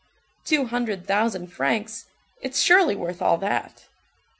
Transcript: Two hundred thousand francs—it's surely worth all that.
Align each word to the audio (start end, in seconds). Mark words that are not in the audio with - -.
Two 0.45 0.65
hundred 0.65 1.05
thousand 1.05 1.49
francs—it's 1.53 2.59
surely 2.59 2.95
worth 2.95 3.21
all 3.21 3.37
that. 3.37 3.83